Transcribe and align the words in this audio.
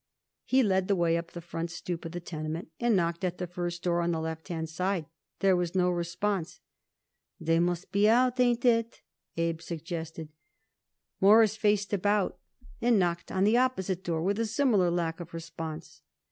He 0.45 0.63
led 0.63 0.87
the 0.87 0.95
way 0.95 1.15
up 1.15 1.29
the 1.29 1.41
front 1.41 1.69
stoop 1.69 2.05
of 2.05 2.11
the 2.11 2.19
tenement 2.19 2.69
and 2.79 2.95
knocked 2.95 3.23
at 3.23 3.37
the 3.37 3.45
first 3.45 3.83
door 3.83 4.01
on 4.01 4.09
the 4.11 4.19
left 4.19 4.47
hand 4.47 4.67
side. 4.67 5.05
There 5.41 5.55
was 5.55 5.75
no 5.75 5.91
response. 5.91 6.59
"They 7.39 7.59
must 7.59 7.91
be 7.91 8.09
out. 8.09 8.39
Ain't 8.39 8.65
it?" 8.65 9.03
Abe 9.37 9.61
suggested. 9.61 10.29
Morris 11.19 11.55
faced 11.55 11.93
about 11.93 12.39
and 12.81 12.97
knocked 12.97 13.31
on 13.31 13.43
the 13.43 13.57
opposite 13.57 14.03
door, 14.03 14.23
with 14.23 14.39
a 14.39 14.47
similar 14.47 14.89
lack 14.89 15.19
of 15.19 15.35
response. 15.35 16.01